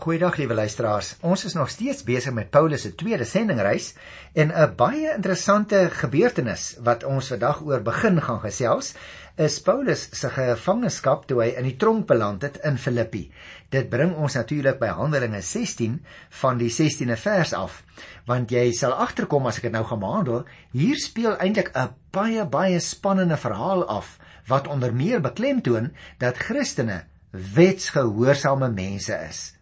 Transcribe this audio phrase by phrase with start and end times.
[0.00, 1.10] Goeiedag liewe luisteraars.
[1.28, 3.90] Ons is nog steeds besig met Paulus se tweede sendingreis
[4.32, 8.94] en 'n baie interessante gebeurtenis wat ons vandag oor begin gaan gesels,
[9.36, 13.30] is Paulus se gevangenskap toe hy in die tronk beland het in Filippi.
[13.68, 17.84] Dit bring ons natuurlik by Handelinge 16 van die 16de vers af.
[18.24, 22.46] Want jy sal agterkom as ek dit nou gaan behandel, hier speel eintlik 'n baie
[22.46, 29.59] baie spannende verhaal af wat onder meer beklemtoon dat Christene wetsgehoorsame mense is.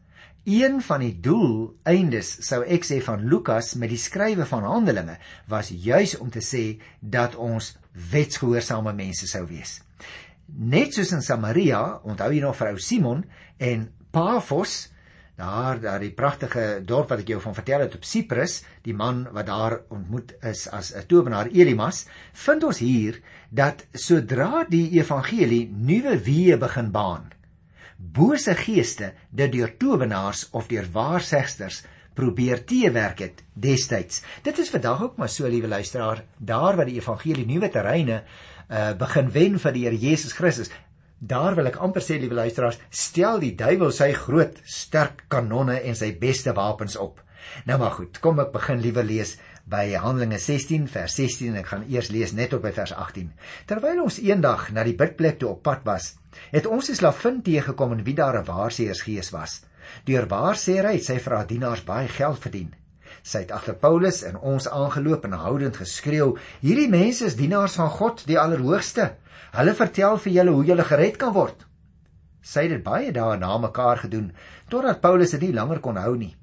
[0.48, 5.18] Een van die doeleindes sou ek sê van Lukas met die skrywe van Handelinge
[5.52, 6.62] was juis om te sê
[7.04, 9.74] dat ons wetsgehoorsame mense sou wees.
[10.48, 13.26] Net soos in Samaria, onthou jy nog vrou Simon
[13.60, 14.88] en Paphos,
[15.36, 19.26] daar daar die pragtige dorp wat ek jou van vertel het op Siprus, die man
[19.36, 25.68] wat daar ontmoet is as 'n towenaar Elimas, vind ons hier dat sodra die evangelie
[25.68, 27.28] nuwe weë begin baan,
[27.98, 31.82] bose geeste dit deur towenaars of deur waarsegsters
[32.18, 34.22] probeer teewerk het destyds.
[34.42, 38.92] Dit is vandag ook maar so, liewe luisteraar, daar waar die evangelie nuwe terreine uh,
[38.98, 40.70] begin wen vir die Here Jesus Christus.
[41.18, 45.98] Daar wil ek amper sê, liewe luisteraars, stel die duiwel sy groot, sterk kanonne en
[45.98, 47.22] sy beste wapens op.
[47.66, 49.36] Nou maar goed, kom ek begin liewe lees
[49.68, 53.28] by Handelinge 16 vers 16 en ek gaan eers lees net op by vers 18.
[53.68, 56.14] Terwyl ons eendag na die bidplek toe op pad was,
[56.54, 59.60] het ons 'n slavin teëgekom en wie daar 'n waarsêersgees was.
[60.04, 62.74] Deur waarsêery het sy vir haar dienaars baie geld verdien.
[63.22, 67.90] Sy het agter Paulus en ons aangeloop en houdend geskreeu: "Hierdie mense is dienaars van
[67.90, 69.16] God, die Allerhoogste.
[69.52, 71.66] Hulle vertel vir julle hoe julle gered kan word."
[72.42, 74.32] Sy het dit baie dae na mekaar gedoen
[74.68, 76.36] totdat Paulus dit nie langer kon hou nie.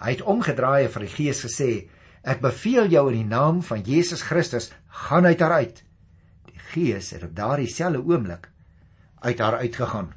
[0.00, 1.88] Hy het omgedraai en vir die gees gesê:
[2.22, 5.82] "Ek beveel jou in die naam van Jesus Christus, gaan uit haar uit."
[6.44, 8.48] Die gees het op daardie selfde oomblik
[9.20, 10.12] uit haar uitgegaan.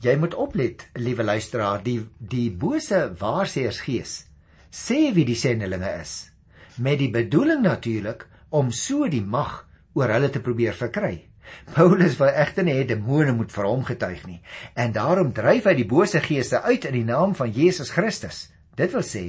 [0.00, 4.24] Jy moet oplet, liewe luisteraar, die die bose waarsêersgees
[4.70, 6.30] sê wie die sendelinge is
[6.78, 9.64] met die bedoeling natuurlik om so die mag
[9.98, 11.24] oor hulle te probeer verkry.
[11.74, 14.38] Paulus wil egter nie hê demone moet vir hom getuig nie
[14.78, 18.48] en daarom dryf hy die bose geeste uit in die naam van Jesus Christus.
[18.78, 19.24] Dit wil sê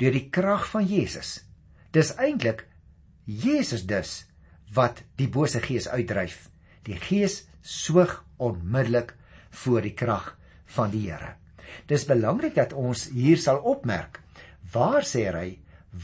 [0.00, 1.38] deur die krag van Jesus.
[1.94, 2.66] Dis eintlik
[3.24, 4.24] Jesus dus
[4.74, 6.48] wat die bose gees uitdryf.
[6.84, 9.14] Die Gees soog onmiddellik
[9.62, 10.32] voor die krag
[10.74, 11.36] van die Here.
[11.88, 14.20] Dis belangrik dat ons hier sal opmerk
[14.72, 15.48] waar sê hy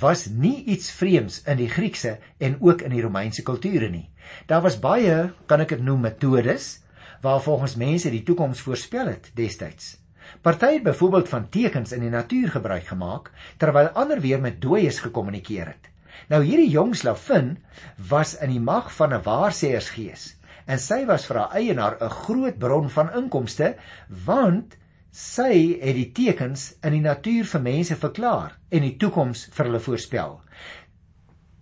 [0.00, 4.09] was nie iets vreemds in die Griekse en ook in die Romeinse kulture nie.
[4.49, 6.78] Daar was baie, kan ek dit noem, metodes
[7.25, 9.94] waar volgens mense die toekoms voorspel het destyds.
[10.43, 15.01] Party het byvoorbeeld van tekens in die natuur gebruik gemaak terwyl ander weer met dooies
[15.05, 15.91] gekommunikeer het.
[16.29, 17.57] Nou hierdie jong slavin
[18.09, 20.35] was in die mag van 'n waarsêersgees
[20.67, 23.75] en sy was vir haar eienaar 'n groot bron van inkomste
[24.27, 24.77] want
[25.11, 29.81] sy het die tekens in die natuur vir mense verklaar en die toekoms vir hulle
[29.81, 30.41] voorspel.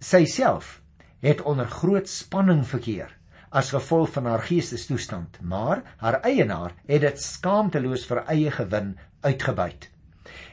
[0.01, 0.81] Sy self
[1.21, 3.19] het onder groot spanning verkeer
[3.53, 9.93] as gevolg van haar geestestoestand, maar haar eienaar het dit skaamteloos vir eie gewin uitgebuit.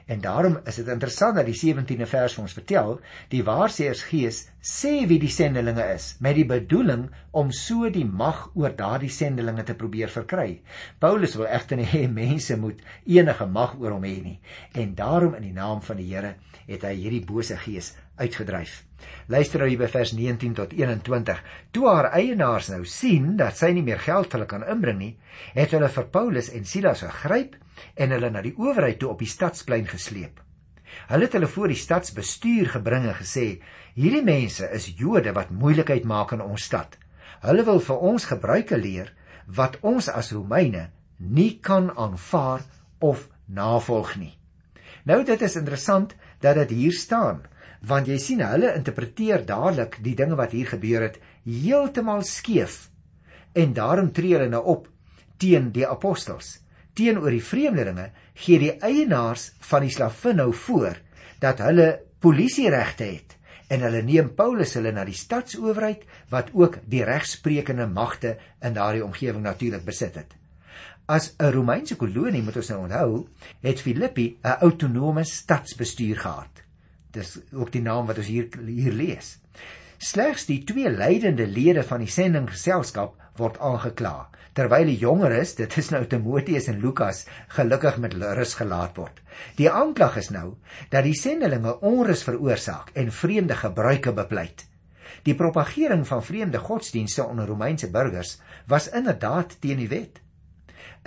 [0.09, 2.95] En daarom is dit interessant dat die 17de vers ons vertel,
[3.29, 8.73] die waarsêersgees sê wie die sendelinge is met die bedoeling om so die mag oor
[8.73, 10.63] daardie sendelinge te probeer verkry.
[10.97, 14.37] Paulus wil egter nie hê mense moet enige mag oor hom hê nie.
[14.73, 18.88] En daarom in die naam van die Here het hy hierdie bose gees uitgedryf.
[19.29, 21.39] Luister nou hier by vers 19 tot 21.
[21.71, 25.11] Toe haar eienaars nou sien dat sy nie meer geld vir hulle kan inbring nie,
[25.53, 27.55] het hulle vir Paulus en Silas gegryp
[27.95, 30.41] en hulle na die owerheid toe op die stadsplein gesleep.
[31.09, 33.61] Hulle het hulle voor die stadsbestuur gebring en gesê:
[33.95, 36.97] "Hierdie mense is Jode wat moeilikheid maak in ons stad.
[37.45, 39.13] Hulle wil vir ons gebruike leer
[39.45, 42.65] wat ons as Romeine nie kan aanvaar
[42.99, 44.35] of navolg nie."
[45.05, 47.45] Nou dit is interessant dat dit hier staan,
[47.87, 52.89] want jy sien hulle interpreteer dadelik die dinge wat hier gebeur het heeltemal skeef.
[53.55, 54.89] En daarom tree hulle nou op
[55.37, 56.59] teen die apostels
[56.99, 58.09] teenoor die vreemdelinge
[58.43, 60.97] gee die eienaars van die slavin nou voor
[61.39, 61.89] dat hulle
[62.19, 63.37] polisieregte het
[63.69, 66.03] en hulle neem Paulus hulle na die stadsowerheid
[66.33, 68.35] wat ook die regsprekende magte
[68.65, 70.33] in daardie omgewing natuurlik besit het.
[71.05, 73.27] As 'n Romeinse kolonie moet ons nou onthou,
[73.61, 76.68] het Filippi 'n autonome stadsbestuur gehad.
[77.11, 79.37] Dis ook die naam wat ons hier hier lees.
[79.97, 84.29] Slegs die twee leidende lede van die sendinggeselskap word aangekla
[84.59, 87.23] terwyl die jongeres, dit is nou Timoteus en Lukas,
[87.55, 89.21] gelukkig met rus gelaat word.
[89.59, 90.57] Die aanklag is nou
[90.91, 94.65] dat die sendelinge onrus veroorsaak en vreemde gebruike bepleit.
[95.23, 100.19] Die propagering van vreemde godsdienste onder Romeinse burgers was inderdaad teen die wet.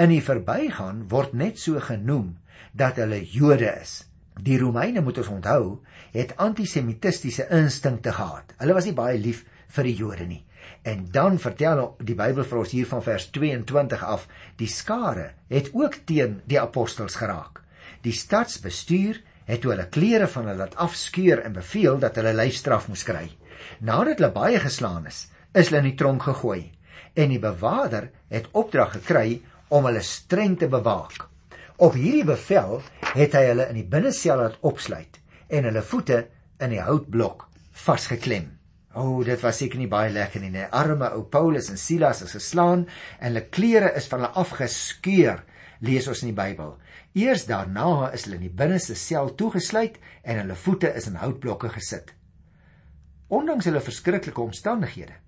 [0.00, 2.36] In die verbygaan word net so genoem
[2.72, 4.02] dat hulle Jode is.
[4.40, 5.80] Die Romeine moet ons onthou,
[6.12, 8.54] het antisemitistiese instinkte gehad.
[8.58, 9.44] Hulle was nie baie lief
[9.76, 10.42] vir die Jode nie.
[10.86, 15.70] En dan vertel die Bybel vir ons hier van vers 22 af, die skare het
[15.74, 17.62] ook teen die apostels geraak.
[18.02, 23.04] Die stadsbestuur het hulle klere van hulle laat afskeur en beveel dat hulle lyfstraf moes
[23.06, 23.26] kry.
[23.80, 26.70] Nadat hulle baie geslaan is, is hulle in die tronk gegooi
[27.14, 31.28] en die bewaarder het opdrag gekry om hulle streng te bewaak.
[31.82, 32.76] Op hierdie bevel
[33.16, 35.16] het hy hulle in die binnesel laat opsluit
[35.50, 36.18] en hulle voete
[36.62, 37.48] in die houtblok
[37.82, 38.52] vasgeklem.
[38.94, 40.52] O, oh, dit was seker nie baie lekker nie.
[40.54, 40.68] Nee.
[40.70, 42.84] Arme ou Paulus en Silas is geslaan
[43.18, 45.42] en hulle klere is van hulle afgeskeur,
[45.82, 46.76] lees ons in die Bybel.
[47.18, 51.72] Eers daarna is hulle in die binneste sel toegesluit en hulle voete is in houtblokke
[51.80, 52.14] gesit.
[53.26, 55.18] Ondanks hulle verskriklike omstandighede,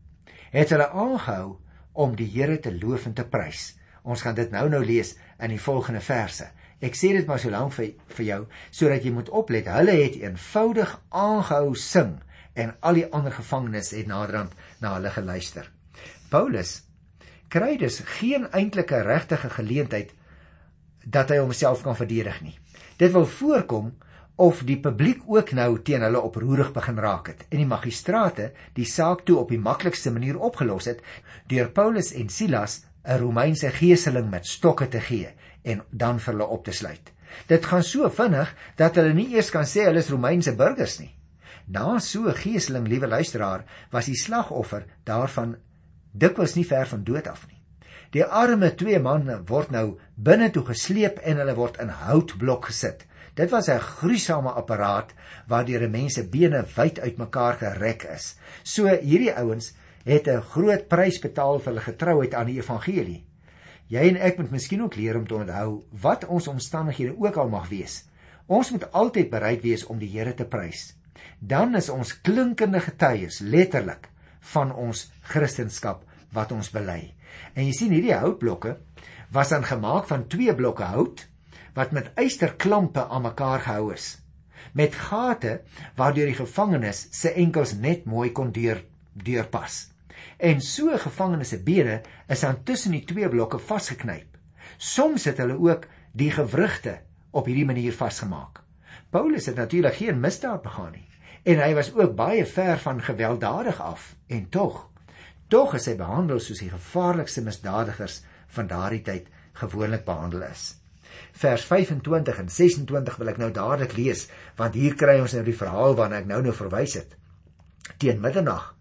[0.54, 1.56] het hulle aangehou
[1.98, 3.72] om die Here te loof en te prys.
[4.04, 6.46] Ons gaan dit nou nou lees in die volgende verse.
[6.84, 8.40] Ek sê dit maar so lank vir vir jou
[8.70, 9.70] sodat jy moet oplet.
[9.72, 12.18] Hulle het eenvoudig aangehou sing
[12.54, 14.52] en al die ander gevangenes het naderhand
[14.82, 15.70] na hulle geluister.
[16.30, 16.82] Paulus
[17.48, 20.12] kry dus geen eintlike regtige geleentheid
[21.04, 22.56] dat hy homself kan verdedig nie.
[22.98, 23.92] Dit wil voorkom
[24.36, 28.86] of die publiek ook nou teen hulle oproerig begin raak het en die magistrate die
[28.88, 31.04] saak toe op die maklikste manier opgelos het
[31.50, 36.46] deur Paulus en Silas 'n Romeinse geeseling met stokke te gee en dan vir hulle
[36.46, 37.12] op te sluit.
[37.46, 41.14] Dit gaan so vinnig dat hulle nie eers kan sê hulle is Romeinse burgers nie.
[41.66, 45.56] Na so 'n geeseling, liewe luisteraar, was die slagoffer daarvan
[46.12, 47.60] dikwels nie ver van dood af nie.
[48.10, 53.06] Die arme twee manne word nou binne toe gesleep en hulle word in houtblok gesit.
[53.34, 55.14] Dit was 'n gruisame apparaat
[55.48, 58.36] waardeur 'n mens se bene wyd uitmekaar gerek is.
[58.62, 59.74] So hierdie ouens
[60.04, 63.24] het 'n groot prys betaal vir hulle getrouheid aan die evangelie.
[63.88, 67.48] Jy en ek moet miskien ook leer om te onthou wat ons omstandighede ook al
[67.48, 68.04] mag wees.
[68.46, 70.94] Ons moet altyd bereid wees om die Here te prys
[71.38, 74.08] dan is ons klinkende getuies letterlik
[74.54, 76.02] van ons kristendom
[76.34, 77.14] wat ons bely.
[77.54, 78.76] En jy sien hierdie houtblokke
[79.34, 81.26] was dan gemaak van twee blokke hout
[81.74, 84.18] wat met eysterklampe aan mekaar gehou is
[84.74, 85.60] met gate
[85.98, 88.80] waardeur die gevangenes se enkels net mooi kon deur
[89.12, 89.93] deurpas.
[90.38, 94.38] En so gevangenes se bene is aan tussen die twee blokke vasgeknyp.
[94.76, 97.00] Soms het hulle ook die gewrigte
[97.30, 98.62] op hierdie manier vasgemaak.
[99.10, 101.08] Paulus het natuurlik geen misdaad begaan nie
[101.44, 104.78] en hy was ook baie ver van gewelddadig af en tog
[105.52, 108.22] tog is hy behandel soos die gevaarlikste misdadigers
[108.56, 109.28] van daardie tyd
[109.60, 110.62] gewoonlik behandel is.
[111.36, 114.24] Vers 25 en 26 wil ek nou dadelik lees
[114.58, 117.12] want hier kry ons nou die verhaal waarna ek nou nou verwys het.
[118.00, 118.72] Teen middernag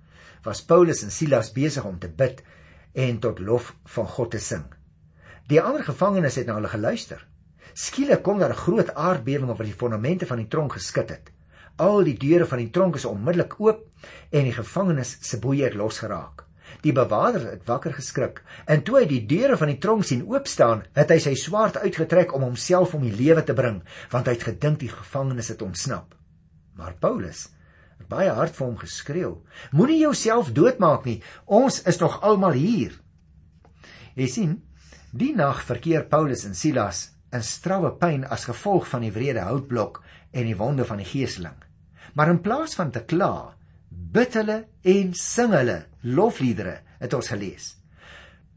[0.44, 2.44] was Paulus en Silas besig om te bid
[2.94, 4.66] en tot lof van God te sing.
[5.48, 7.24] Die ander gevangenes het na hulle geluister.
[7.74, 11.31] Skielik kom daar 'n groot aardbewing wat die fondamente van die tronk geskit het.
[11.75, 13.88] Al die deure van die tronk is onmiddellik oop
[14.31, 16.44] en die gevangenes se boeie het losgeraak.
[16.81, 20.48] Die bewaarder het wakker geskrik en toe hy die deure van die tronk sien oop
[20.48, 24.34] staan, het hy sy swaard uitgetrek om homself om die lewe te bring, want hy
[24.34, 26.16] het gedink die gevangenes het ontsnap.
[26.74, 27.50] Maar Paulus
[28.10, 29.32] baie hard vir hom geskreeu:
[29.72, 31.22] Moenie jouself doodmaak nie.
[31.46, 33.00] Ons is nog almal hier.
[34.16, 34.54] Jy sien,
[35.12, 40.04] die nag verkeer Paulus en Silas in strawwe pyn as gevolg van die wrede houtblok
[40.31, 41.56] en die wonde van die geeseling.
[42.14, 43.56] Maar in plaas van te kla,
[43.90, 47.74] bid hulle en sing hulle lofliedere, het ons gelees.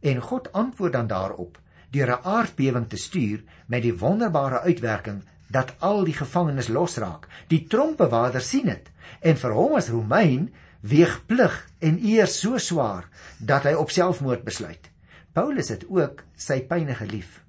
[0.04, 1.56] En God antwoord dan daarop
[1.90, 5.22] deur 'n aardbewing te stuur met die wonderbare uitwerking
[5.52, 7.28] dat al die gevangenes losraak.
[7.48, 10.50] Die tronkbewaarder sien dit en vir hom as Romein
[10.80, 14.90] weeg plig en eer so swaar dat hy op selfmoord besluit.
[15.32, 17.42] Paulus het ook sy pyne gelief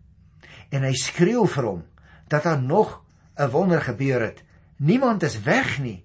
[0.76, 1.84] en hy skreeu vir hom
[2.28, 3.04] dat daar nog
[3.38, 4.44] 'n wonder gebeur het.
[4.78, 6.04] Niemand is weg nie,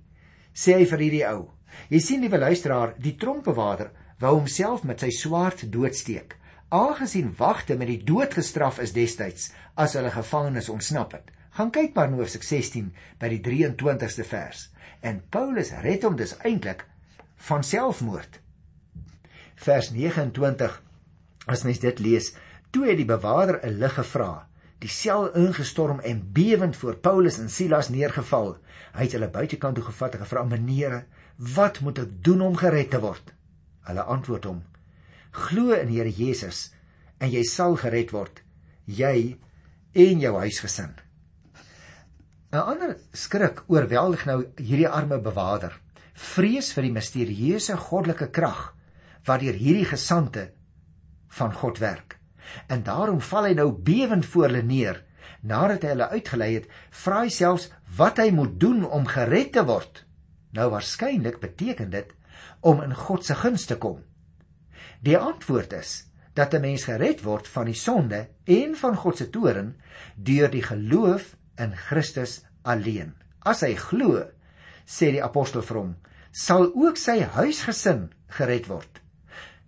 [0.55, 1.51] sê hy vir hierdie ou.
[1.89, 6.37] Jy sien liewe luisteraar, die tronkbewaarder wou homself met sy swaard doodsteek.
[6.69, 11.31] Aangesien wagte met die dood gestraf is destyds as hulle gevangenes ontsnap het.
[11.53, 14.71] Gaan kyk maar in Hoofstuk 16 by die 23ste vers.
[15.01, 16.87] En Paulus red hom dus eintlik
[17.49, 18.39] van selfmoord.
[19.55, 20.79] Vers 29
[21.47, 22.33] as mens dit lees,
[22.71, 24.47] toe het die bewaarder 'n lig gevra
[24.83, 28.57] die sel ingestorm en bewend voor Paulus en Silas neergeval.
[28.97, 31.05] Hy het hulle buitekant toe gevat en gevra: "Meneere,
[31.37, 33.33] wat moet ek doen om gered te word?"
[33.87, 34.63] Hulle antwoord hom:
[35.31, 36.73] "Glo in die Here Jesus
[37.19, 38.43] en jy sal gered word,
[38.85, 39.39] jy
[39.93, 40.95] en jou huisgesin."
[42.53, 45.73] 'n Ander skrik oorweldig nou hierdie arme bewaarder.
[46.13, 48.75] Vrees vir die misterieuse goddelike krag
[49.25, 50.51] wat deur hierdie gesante
[51.39, 52.19] van God werk.
[52.69, 55.01] En daarom val hy nou bewend voor hulle neer.
[55.41, 59.65] Nadat hy hulle uitgelei het, vra hy selfs wat hy moet doen om gered te
[59.65, 60.05] word.
[60.53, 62.13] Nou waarskynlik beteken dit
[62.61, 64.03] om in God se guns te kom.
[65.01, 66.03] Die antwoord is
[66.37, 69.77] dat 'n mens gered word van die sonde en van God se toorn
[70.17, 73.15] deur die geloof in Christus alleen.
[73.45, 74.23] As hy glo,
[74.87, 75.93] sê die apostel vir hom,
[76.33, 79.03] sal ook sy huisgesin gered word.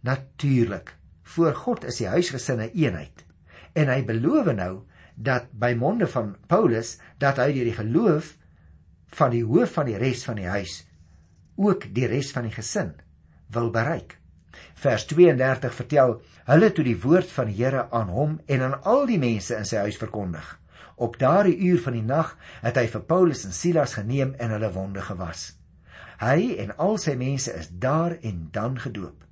[0.05, 0.95] Natuurlik,
[1.35, 3.25] voor God is die huisgesin 'n eenheid.
[3.75, 4.85] En hy beloof nou
[5.17, 8.37] dat by monde van Paulus dat hy deur die geloof
[9.07, 10.85] van die hoof van die res van die huis
[11.57, 12.95] ook die res van die gesin
[13.55, 14.19] wil bereik.
[14.75, 19.07] Vers 32 vertel hulle toe die woord van die Here aan hom en aan al
[19.07, 20.45] die mense in sy huis verkondig.
[20.97, 24.71] Op daardie uur van die nag het hy vir Paulus en Silas geneem en hulle
[24.73, 25.53] wonde gewas.
[26.23, 29.25] Hy en al sy mense is daar en dan gedoop.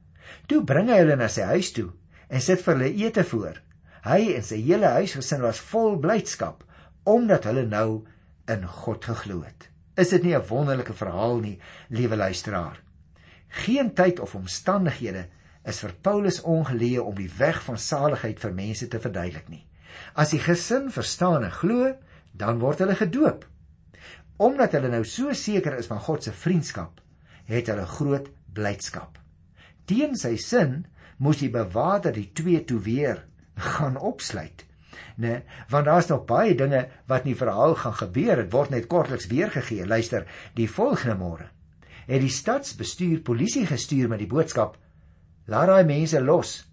[0.50, 1.90] Toe bring hy hulle na sy huis toe
[2.28, 3.60] en sit vir hulle ete voor.
[4.02, 6.64] Hy en sy hele huisgesin was vol blydskap
[7.06, 8.02] omdat hulle nou
[8.50, 9.68] in God geglo het.
[9.94, 12.80] Is dit nie 'n wonderlike verhaal nie, liewe luisteraar?
[13.48, 15.26] Geen tyd of omstandighede
[15.64, 19.66] is vir Paulus ongeleë om die weg van saligheid vir mense te verduidelik nie.
[20.14, 21.94] As die gesin verstaan en glo,
[22.32, 23.46] dan word hulle gedoop.
[24.42, 27.00] Omdat hulle nou so seker is van God se vriendskap,
[27.46, 29.22] het hulle groot blydskap
[29.92, 30.82] teen sy sin
[31.22, 33.24] moes die bewaarder die twee toe weer
[33.74, 34.64] gaan opsluit.
[35.20, 39.28] Né, want daar's nog baie dinge wat nie verhaal gaan gebeur, dit word net kortliks
[39.28, 39.86] weergegee.
[39.86, 41.50] Luister, die volgende môre
[42.02, 44.74] het die stadsbestuur polisie gestuur met die boodskap:
[45.46, 46.64] "Laat daai mense los."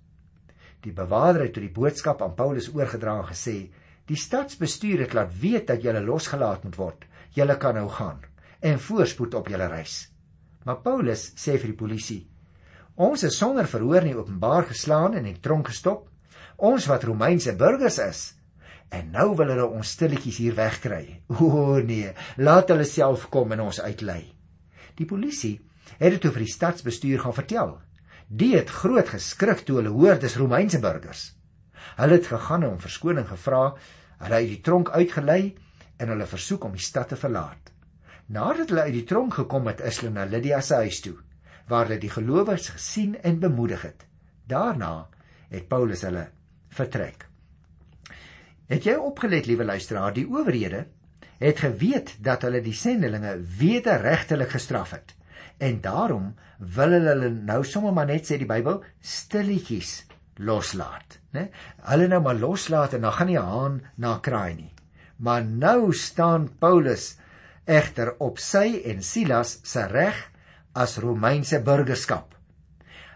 [0.85, 3.69] Die bewaarder het die boodskap aan Paulus oorgedra en gesê:
[4.05, 7.05] "Die stadsbestuur het laat weet dat jy losgelaat moet word.
[7.35, 8.19] Jy kan nou gaan
[8.59, 10.11] en voorspoed op jou reis."
[10.63, 12.27] Maar Paulus sê vir die polisie:
[12.95, 16.09] Ons is sonder verhoor nie openbaar geslaan en in tronk gestop.
[16.57, 18.35] Ons wat Romeinse burgers is.
[18.91, 21.21] En nou wil hulle ons stilletjies hier wegkry.
[21.39, 24.33] O nee, laat hulle self kom en ons uitlei.
[24.99, 25.59] Die polisie
[25.99, 27.77] het dit oor die stadsbestuur gaan vertel.
[28.29, 31.31] Die het groot geskrik toe hulle hoor dis Romeinse burgers.
[31.97, 33.63] Hulle het gegaan en om verskoning gevra.
[34.19, 35.55] Hulle het die tronk uitgelei
[35.97, 37.71] en hulle versoek om die stad te verlaat.
[38.29, 41.17] Nadat hulle uit die tronk gekom het, is hulle na Lydia se huis toe
[41.69, 44.05] waar hulle die gelowiges gesien en bemoedig het.
[44.49, 45.07] Daarna
[45.49, 46.23] het Paulus hulle
[46.73, 47.27] vertrek.
[48.69, 50.87] Het jy opgelet, liewe luisteraar, die owerhede
[51.39, 55.13] het geweet dat hulle die sendelinge wederregtelik gestraf het.
[55.59, 60.05] En daarom wil hulle hulle nou sommer maar net sê die Bybel stilletjies
[60.39, 61.49] loslaat, né?
[61.91, 64.71] Hulle nou maar loslaat en dan gaan nie haan na kraai nie.
[65.19, 67.17] Maar nou staan Paulus
[67.67, 70.15] egter op sy en Silas se reg
[70.73, 72.37] as Romeinse burgerskap.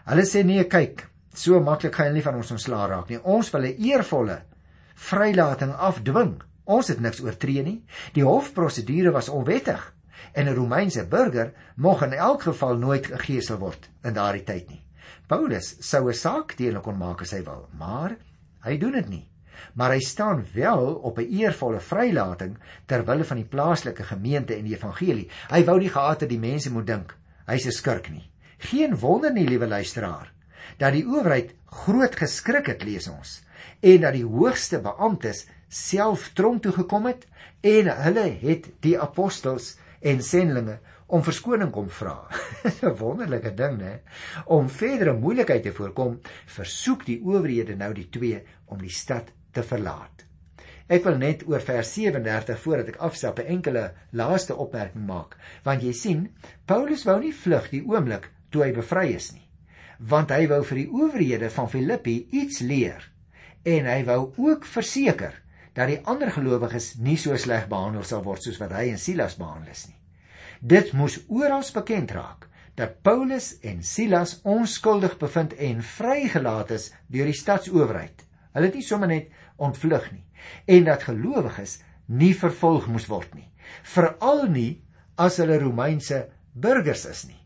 [0.03, 3.23] Hulle sê nee, kyk, so maklik gaan hulle nie van ons ontslaa raak nie.
[3.23, 4.41] Ons wil 'n eervolle
[4.95, 6.41] vrylating afdwing.
[6.65, 7.83] Ons het niks oortree nie.
[8.13, 9.92] Die hofprosedure was onwettig
[10.31, 14.83] en 'n Romeinse burger moग in elk geval nooit gegeesel word in daardie tyd nie.
[15.27, 18.15] Paulus sou 'n saak teen hulle kon maak as hy wil, maar
[18.63, 19.29] hy doen dit nie.
[19.73, 24.63] Maar hy staan wel op 'n eervolle vrylating ter wille van die plaaslike gemeente en
[24.63, 25.29] die evangelie.
[25.49, 28.29] Hy wou nie gehad het die mense moet dink hy's 'n skurk nie.
[28.57, 30.31] Geen wonder nie, liewe luisteraar,
[30.77, 33.41] dat die owerheid groot geskrik het, lees ons,
[33.81, 37.27] en dat die hoogste beamptes self tronk toe gekom het
[37.61, 40.79] en hulle het die apostels en sendlinge
[41.13, 42.15] om verskoning kom vra.
[42.81, 43.93] 'n Wonderlike ding, né?
[44.45, 49.63] Om verdere moeilikheid te voorkom, versoek die owerhede nou die twee om die stad te
[49.63, 50.25] verlaat.
[50.91, 55.83] Ek wil net oor vers 37 voordat ek afstap 'n enkele laaste opmerking maak, want
[55.83, 56.29] jy sien,
[56.65, 59.47] Paulus wou nie vlug die oomblik toe hy bevry is nie,
[59.99, 63.09] want hy wou vir die owerhede van Filippi iets leer
[63.63, 65.42] en hy wou ook verseker
[65.73, 69.37] dat die ander gelowiges nie so sleg behandel sal word soos wat hy en Silas
[69.39, 69.99] behandel is nie.
[70.61, 77.29] Dit moes oral bekend raak dat Paulus en Silas onskuldig bevind en vrygelaat is deur
[77.29, 78.23] die stadsowerheid.
[78.53, 80.23] Hulle het nie sommer net ontvlug nie
[80.65, 81.79] en dat gelowiges
[82.11, 83.49] nie vervolg moes word nie
[83.87, 84.81] veral nie
[85.21, 87.39] as hulle Romeinse burgers is nie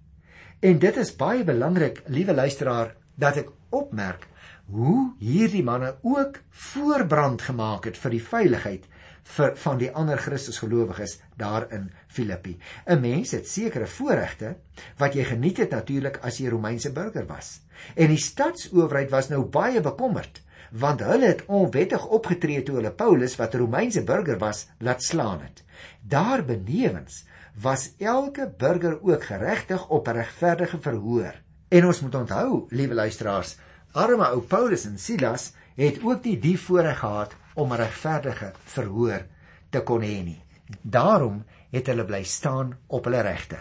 [0.68, 4.26] en dit is baie belangrik liewe luisteraar dat ek opmerk
[4.72, 8.88] hoe hierdie manne ook voorbrand gemaak het vir die veiligheid
[9.36, 12.58] vir van die ander Christusgelowiges daar in Filippi.
[12.86, 14.56] 'n Mens het sekere voorregte
[14.98, 17.62] wat jy geniet het natuurlik as jy Romeinse burger was.
[17.96, 23.36] En die stadsowerheid was nou baie bekommerd want hulle het onwettig opgetree toe hulle Paulus
[23.36, 25.64] wat 'n Romeinse burger was laat slaan het.
[26.02, 27.26] Daar benewens
[27.62, 31.34] was elke burger ook geregtig op 'n regverdige verhoor.
[31.68, 33.58] En ons moet onthou, liewe luisteraars,
[33.98, 39.26] arme ou Paulus en Silas het ook nie die voorreg gehad om 'n regverdige verhoor
[39.70, 40.42] te kon hê nie.
[40.82, 43.58] Daarom het hulle bly staan op hulle regte.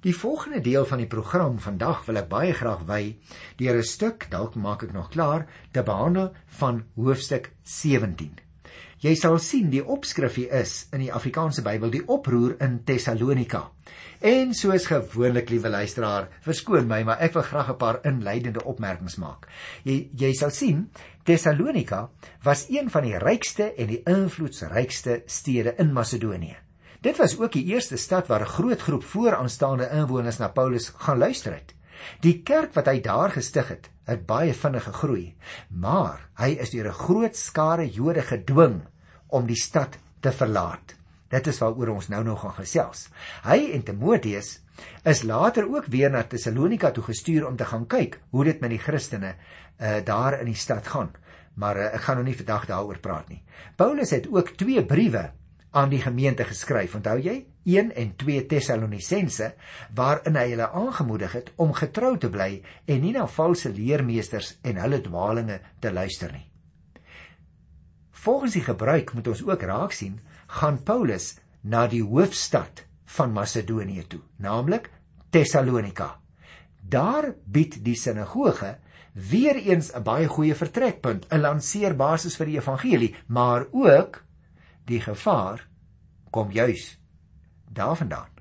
[0.00, 3.16] Die volgende deel van die program vandag wil ek baie graag wy
[3.56, 8.38] deur 'n stuk, dalk maak ek nog klaar, te behandel van hoofstuk 17.
[9.04, 13.66] Jy sal sien die opskrifie is in die Afrikaanse Bybel die oproer in Tessalonika.
[14.24, 19.18] En soos gewoonlik, liewe luisteraar, verskoon my, maar ek wil graag 'n paar inleidende opmerkings
[19.20, 19.44] maak.
[19.84, 20.88] Jy jy sal sien,
[21.22, 22.08] Tessalonika
[22.44, 26.56] was een van die rykste en die invloedrykste stede in Macedonië.
[27.02, 31.18] Dit was ook die eerste stad waar 'n groot groep vooraanstaande inwoners na Paulus gaan
[31.18, 31.74] luister het.
[32.20, 35.34] Die kerk wat hy daar gestig het, het baie vinnig gegroei,
[35.68, 38.82] maar hy is deur 'n groot skare Jode gedwing
[39.28, 40.94] om die stad te verlaat.
[41.32, 43.08] Dit is waaroor ons nou nog gaan gesels.
[43.46, 44.58] Hy en Timoteus
[45.06, 48.74] is later ook weer na Tessalonika toe gestuur om te gaan kyk hoe dit met
[48.74, 51.10] die Christene uh, daar in die stad gaan.
[51.58, 53.42] Maar uh, ek gaan nou nie vandag daaroor praat nie.
[53.76, 55.30] Paulus het ook twee briewe
[55.74, 56.94] aan die gemeente geskryf.
[56.94, 57.40] Onthou jy?
[57.64, 59.54] 1 en 2 Tessalonisense
[59.96, 62.50] waarin hy hulle aangemoedig het om getrou te bly
[62.86, 66.46] en nie na valse leermeesters en hulle dwaalinge te luister nie.
[68.24, 70.14] Volgens die gebruik moet ons ook raak sien
[70.56, 74.88] gaan Paulus na die hoofstad van Macedonië toe, naamlik
[75.28, 76.14] Tessalonika.
[76.80, 78.78] Daar bied die sinagoge
[79.12, 84.24] weer eens 'n baie goeie vertrekpunt, 'n lanseerbasis vir die evangelie, maar ook
[84.84, 85.68] die gevaar
[86.30, 86.98] kom juis
[87.68, 88.32] daarvandaan.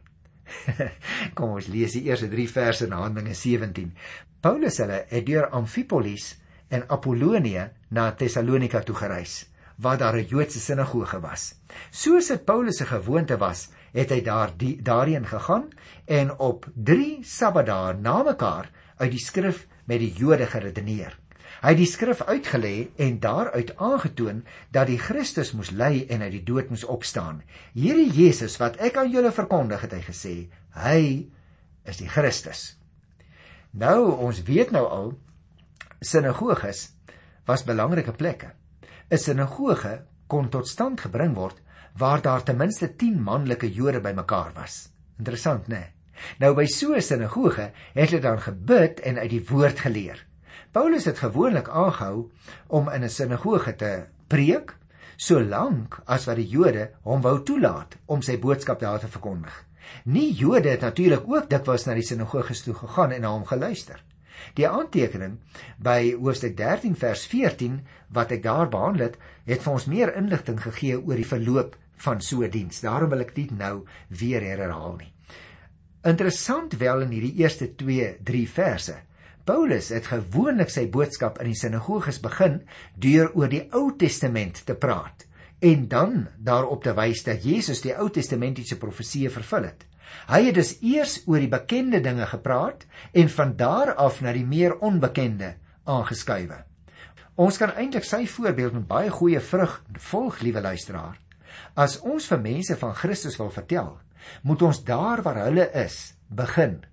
[1.36, 3.96] kom ons lees die eerste 3 verse in Handelinge 17.
[4.40, 9.53] Paulus hulle het deur Amfipolis en Apollonie na Tessalonika toe gereis
[9.84, 11.56] waar daar 'n Joodse sinagoge was.
[11.92, 15.68] Soos dit Paulus se gewoonte was, het hy daar die, daarheen gegaan
[16.06, 21.20] en op 3 Sabbatdae na mekaar uit die skrif met die Jode geredeneer.
[21.64, 26.32] Hy het die skrif uitgelê en daaruit aangetoon dat die Christus moes ly en uit
[26.32, 27.44] die dood moes opstaan.
[27.74, 30.34] Hierdie Jesus wat ek aan julle verkondig het, hy gesê,
[30.76, 31.30] hy
[31.88, 32.74] is die Christus.
[33.72, 35.14] Nou ons weet nou al
[36.04, 36.90] sinagoges
[37.48, 38.52] was belangrike plekke.
[39.12, 41.62] 'n sinagoge kon tot stand gebring word
[41.98, 44.90] waar daar ten minste 10 manlike Jode bymekaar was.
[45.18, 45.94] Interessant, né?
[46.40, 50.26] Nou by so 'n sinagoge het hulle dan gebid en uit die woord geleer.
[50.72, 52.32] Paulus het gewoonlik aangehou
[52.68, 54.76] om in 'n sinagoge te preek
[55.16, 59.66] solank as wat die Jode hom wou toelaat om sy boodskap daar te verkondig.
[60.06, 64.04] Nie Jode het natuurlik ook dikwels na die sinagoges toe gegaan en na hom geluister.
[64.58, 65.40] Die aantekening
[65.78, 67.80] by hoofstuk 13 vers 14
[68.14, 72.22] wat ek daar behandel het, het vir ons meer inligting gegee oor die verloop van
[72.22, 72.82] so 'n diens.
[72.82, 75.14] Daarom wil ek dit nou weer herhaal nie.
[76.04, 78.96] Interessant wel in hierdie eerste 2, 3 verse.
[79.44, 82.62] Paulus het gewoonlik sy boodskap in die sinagoges begin
[82.96, 85.26] deur oor die Ou Testament te praat
[85.64, 89.86] en dan daarop te wys dat Jesus die Ou Testamentiese profeseë vervul het.
[90.30, 94.46] Hy het dus eers oor die bekende dinge gepraat en van daar af na die
[94.46, 96.64] meer onbekende aangeskuiwe.
[97.36, 101.18] Ons kan eintlik sy voorbeeld met baie goeie vrug volg, liewe luisteraar.
[101.74, 103.92] As ons vir mense van Christus wil vertel,
[104.44, 106.84] moet ons daar waar hulle is, begin.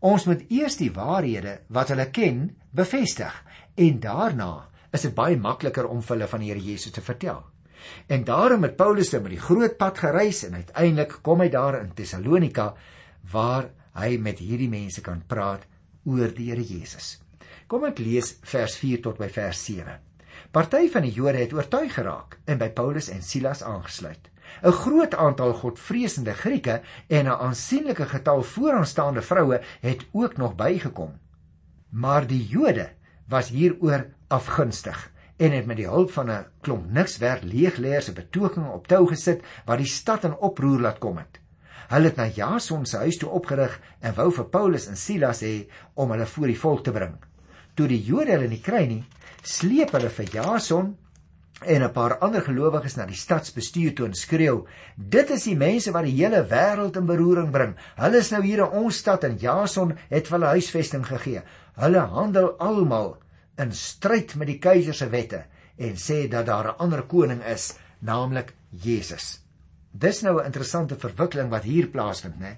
[0.00, 3.36] Ons moet eers die waarhede wat hulle ken, bevestig
[3.76, 4.52] en daarna
[4.92, 7.40] is dit baie makliker om hulle van die Here Jesus te vertel.
[8.06, 11.80] En daarom het Paulus dan met die groot pad gereis en uiteindelik kom hy daar
[11.80, 12.72] in Tessalonika
[13.32, 15.66] waar hy met hierdie mense kan praat
[16.04, 17.20] oor die Here Jesus.
[17.66, 19.98] Kom ek lees vers 4 tot by vers 7.
[20.52, 24.28] Party van die Jode het oortuig geraak en by Paulus en Silas aangesluit.
[24.62, 31.18] 'n Groot aantal godvreesende Grieke en 'n aansienlike getal vooraanstaande vroue het ook nog bygekom.
[31.90, 32.90] Maar die Jode
[33.28, 38.14] was hieroor afgunstig en het met die hulp van 'n klomp niks werd leegleers 'n
[38.14, 41.40] betoging op tou gesit wat die stad in oproer laat kom het.
[41.88, 45.68] Hulle het na Jason se huis toe opgerig en wou vir Paulus en Silas hê
[45.94, 47.16] om hulle voor die volk te bring.
[47.74, 49.04] Toe die Jode hulle nie kry nie,
[49.42, 50.96] sleep hulle vir Jason
[51.66, 54.64] en 'n paar ander gelowiges na die stadsbestuur toe en skreeu:
[54.96, 57.76] "Dit is die mense wat die hele wêreld in beroering bring.
[57.96, 61.42] Hulle is nou hier in ons stad en Jason het hulle huisvesting gegee.
[61.74, 63.21] Hulle handel almal
[63.58, 65.44] in stryd met die keiser se wette
[65.76, 69.40] en sê dat daar 'n ander koning is, naamlik Jesus.
[69.90, 72.56] Dis nou 'n interessante verwikkeling wat hier plaasvind, né?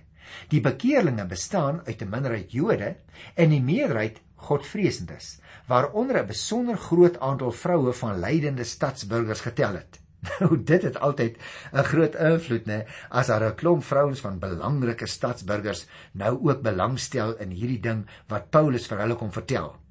[0.49, 2.97] Die bekeerlinge bestaan uit 'n minderheid Jode
[3.35, 10.01] en die meerderheid Godvreesendes, waaronder 'n besonder groot aantal vroue van lydende stadsburgers getel het.
[10.41, 11.39] Nou dit het altyd
[11.73, 17.37] 'n groot invloed nê as daar 'n klomp vrouens van belangrike stadsburgers nou ook belangstel
[17.37, 19.84] in hierdie ding wat Paulus vir hulle kom vertel.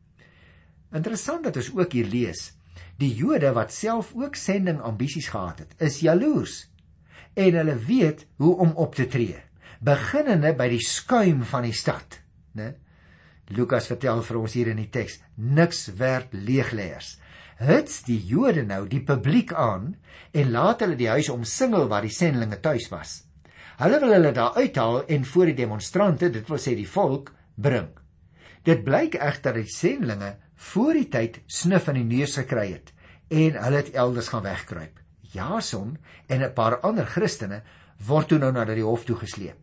[0.94, 2.52] Interessant dat ons ook hier lees,
[3.02, 6.68] die Jode wat self ook sending ambisies gehad het, is jaloers
[7.34, 9.40] en hulle weet hoe om op te tree,
[9.82, 12.20] beginnende by die skuim van die stad,
[12.54, 12.76] né?
[13.54, 17.18] Lukas vertel vir ons hier in die teks, niks werd leegleers.
[17.60, 19.96] Hits die Jode nou die publiek aan
[20.32, 23.24] en laat hulle die huis omsingel waar die sendlinge tuis was.
[23.82, 27.90] Hulle wil hulle daar uithaal en voor die demonstrante, dit wil sê die volk, bring.
[28.64, 30.36] Dit blyk egter dat die sendlinge
[30.72, 32.94] voor die tyd snuf in die neus gekry het
[33.34, 35.00] en hulle het elders gaan wegkruip.
[35.34, 35.98] Jason
[36.28, 37.62] en 'n paar ander Christene
[38.08, 39.58] word toe nou na die hof toe gesleep.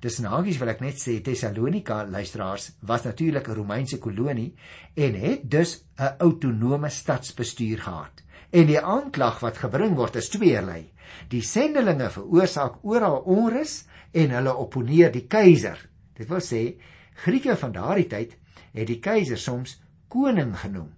[0.00, 4.54] Dis nagies wil ek net sê Tessalonika luisteraars was natuurlik 'n Romeinse kolonie
[4.94, 8.22] en het dus 'n autonome stadsbestuur gehad.
[8.50, 10.92] En die aanklag wat gebring word is tweeërlei.
[11.28, 15.88] Die sendelinge veroorsaak oral onrus en hulle opponeer die keiser.
[16.14, 16.80] Dit wil sê
[17.14, 18.36] Grieke van daardie tyd
[18.72, 20.90] het die keiser soms koning genoem,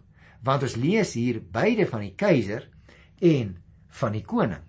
[0.42, 2.68] want ons lees hier beide van die keiser
[3.20, 3.56] en
[4.00, 4.62] van die koning.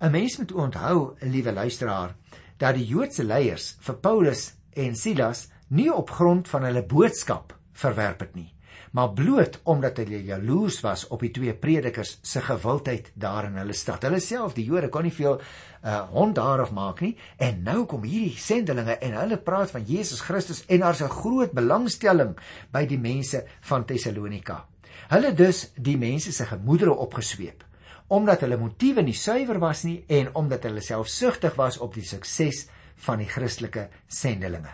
[0.00, 2.16] 'n Mens moet onthou, liewe luisteraar,
[2.58, 8.20] dat die Joodse leiers vir Paulus en Silas nie op grond van hulle boodskap verwerp
[8.20, 8.52] het nie,
[8.92, 13.72] maar bloot omdat hulle jaloers was op die twee predikers se gewildheid daar in hulle
[13.72, 14.02] stad.
[14.02, 15.40] Hulle self, die Jode, kon nie veel
[15.86, 20.20] uh hond daarof maak nie en nou kom hierdie sendelinge en hulle praat van Jesus
[20.20, 22.36] Christus en daar's 'n groot belangstelling
[22.72, 24.64] by die mense van Tessalonika.
[25.08, 27.64] Hulle dus die mense se gemoedere opgesweep
[28.08, 32.66] omdat hulle motiewe nie suiwer was nie en omdat hulle selfsugtig was op die sukses
[33.06, 34.70] van die Christelike sendelinge.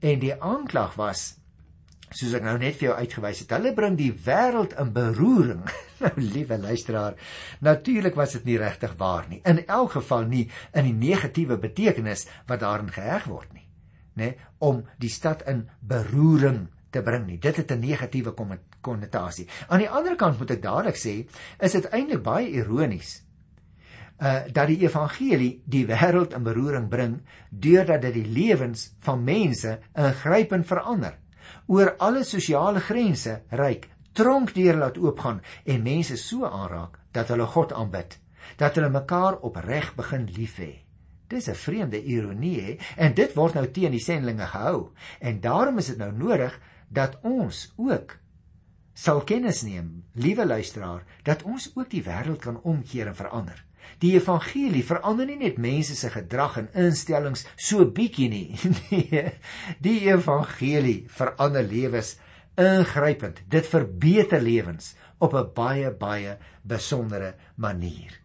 [0.00, 1.37] En die aanklag was
[2.14, 5.62] soos ek nou net vir jou uitgewys het, hulle bring die wêreld in beroering.
[6.04, 7.18] nou liewe luisteraar,
[7.64, 9.42] natuurlik was dit nie regtig waar nie.
[9.48, 13.66] In elk geval nie in die negatiewe betekenis wat daarin geheg word nie,
[14.18, 14.32] nê,
[14.64, 17.38] om die stad in beroering te bring nie.
[17.38, 18.32] Dit het 'n negatiewe
[18.80, 19.48] konnotasie.
[19.68, 21.28] Aan die ander kant moet ek dadelik sê,
[21.60, 23.22] is dit eintlik baie ironies
[24.18, 29.78] uh dat die evangelie die wêreld in beroering bring deurdat dit die lewens van mense
[29.94, 31.14] ingrypend verander
[31.66, 37.72] oor alle sosiale grense reik, tronkdeure laat oopgaan en mense so aanraak dat hulle God
[37.72, 38.18] aanbid,
[38.56, 40.72] dat hulle mekaar opreg begin lief hê.
[41.28, 44.92] Dis 'n vreemde ironie hè, en dit word nou teen die sendlinge gehou.
[45.20, 48.16] En daarom is dit nou nodig dat ons ook
[48.94, 53.67] sal kennis neem, liewe luisteraar, dat ons ook die wêreld kan omkeer en verander.
[53.98, 58.58] Die evangelie verander nie net mense se gedrag en instellings so bietjie nie.
[58.90, 59.32] Nee,
[59.82, 62.16] die evangelie verander lewens
[62.58, 63.42] ingrypend.
[63.48, 68.20] Dit verbeter lewens op 'n baie baie besondere manier.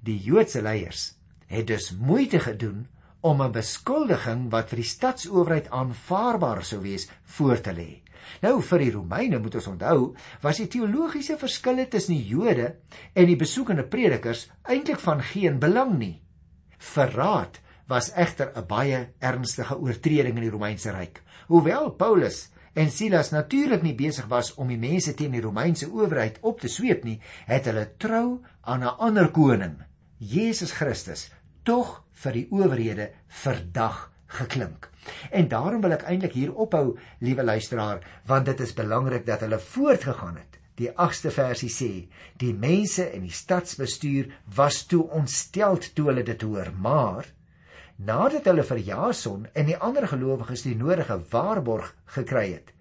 [0.00, 1.14] Die Joodse leiers
[1.46, 2.86] het dus moeite gedoen
[3.20, 8.01] om 'n beskuldiging wat vir die stadsowerheid aanvaarbaar sou wees voor te lê.
[8.42, 12.76] Nou vir die Romeine moet ons onthou, was die teologiese verskille tussen die Jode
[13.14, 16.20] en die besoekende predikers eintlik van geen belang nie.
[16.78, 21.22] Verraad was egter 'n baie ernstige oortreding in die Romeinse ryk.
[21.48, 26.38] Hoewel Paulus en Silas natuurlik nie besig was om die mense teen die Romeinse owerheid
[26.40, 29.82] op te sweep nie, het hulle trou aan 'n ander koning,
[30.18, 31.30] Jesus Christus,
[31.62, 34.88] tog vir die owerhede verdag geklink.
[35.30, 39.58] En daarom wil ek eintlik hier ophou, liewe luisteraar, want dit is belangrik dat hulle
[39.58, 40.58] voortgegaan het.
[40.80, 41.90] Die 8ste versie sê:
[42.40, 47.28] Die mense in die stadsbestuur was toe ontsteld toe hulle dit hoor, maar
[47.96, 52.72] nadat hulle vir Jason en die ander gelowiges die nodige waarborg gekry het,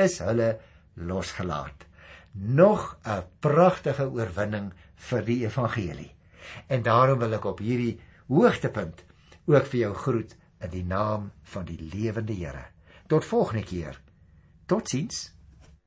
[0.00, 0.54] is hulle
[0.94, 1.84] losgelaat.
[2.32, 6.14] Nog 'n pragtige oorwinning vir die evangelie.
[6.68, 9.04] En daarom wil ek op hierdie hoogtepunt
[9.46, 10.34] ook vir jou groet
[10.64, 12.66] in die naam van die lewende Here.
[13.06, 14.00] Tot volgende keer.
[14.66, 15.33] Totsiens.